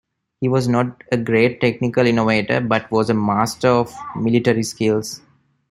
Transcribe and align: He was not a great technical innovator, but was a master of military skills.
He 0.39 0.47
was 0.49 0.67
not 0.67 1.03
a 1.11 1.17
great 1.17 1.61
technical 1.61 2.07
innovator, 2.07 2.59
but 2.59 2.89
was 2.89 3.11
a 3.11 3.13
master 3.13 3.67
of 3.67 3.93
military 4.15 4.63
skills. 4.63 5.21